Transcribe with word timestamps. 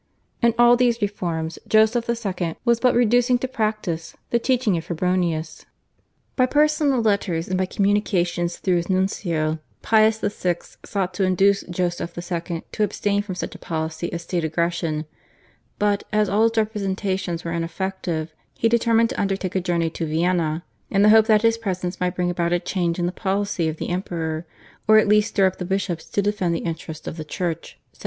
In 0.41 0.55
all 0.57 0.75
these 0.75 0.99
reforms 0.99 1.59
Joseph 1.67 2.09
II. 2.09 2.55
was 2.65 2.79
but 2.79 2.95
reducing 2.95 3.37
to 3.37 3.47
practice 3.47 4.17
the 4.31 4.39
teaching 4.39 4.75
of 4.75 4.85
Febronius. 4.87 5.65
By 6.35 6.47
personal 6.47 7.03
letters 7.03 7.47
and 7.47 7.55
by 7.55 7.67
communications 7.67 8.57
through 8.57 8.77
his 8.77 8.89
nuncio 8.89 9.59
Pius 9.83 10.17
VI. 10.21 10.55
sought 10.83 11.13
to 11.13 11.23
induce 11.23 11.61
Joseph 11.65 12.17
II. 12.17 12.63
to 12.71 12.81
abstain 12.83 13.21
from 13.21 13.35
such 13.35 13.53
a 13.53 13.59
policy 13.59 14.09
of 14.11 14.21
state 14.21 14.43
aggression; 14.43 15.05
but, 15.77 16.03
as 16.11 16.27
all 16.27 16.41
his 16.49 16.57
representations 16.57 17.43
were 17.43 17.51
ineffective, 17.53 18.33
he 18.55 18.67
determined 18.67 19.11
to 19.11 19.21
undertake 19.21 19.53
a 19.53 19.61
journey 19.61 19.91
to 19.91 20.07
Vienna, 20.07 20.63
in 20.89 21.03
the 21.03 21.09
hope 21.09 21.27
that 21.27 21.43
his 21.43 21.59
presence 21.59 21.99
might 21.99 22.15
bring 22.15 22.31
about 22.31 22.51
a 22.51 22.57
change 22.57 22.97
in 22.97 23.05
the 23.05 23.11
policy 23.11 23.69
of 23.69 23.77
the 23.77 23.89
Emperor, 23.89 24.47
or 24.87 24.97
at 24.97 25.07
least 25.07 25.29
stir 25.29 25.45
up 25.45 25.59
the 25.59 25.63
bishops 25.63 26.05
to 26.05 26.23
defend 26.23 26.55
the 26.55 26.65
interests 26.65 27.05
of 27.05 27.17
the 27.17 27.23
Church 27.23 27.77
(1782). 27.93 27.99